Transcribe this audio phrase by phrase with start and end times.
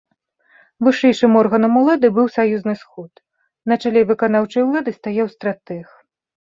[0.87, 3.13] Вышэйшым органам улады быў саюзны сход,
[3.75, 5.85] на чале выканаўчай улады стаяў стратэг.